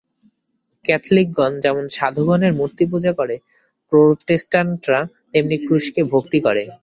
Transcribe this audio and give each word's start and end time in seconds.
ক্যাথলিকগণ 0.85 1.53
যেমন 1.59 1.85
সাধুগণের 1.89 2.53
মূর্তি 2.53 2.83
পূজা 2.91 3.11
করে, 3.13 3.35
প্রোটেস্টাণ্টরা 3.91 4.99
তেমনি 5.31 5.57
ক্রুশকে 5.65 6.01
ভক্তি 6.11 6.39
করে। 6.45 6.63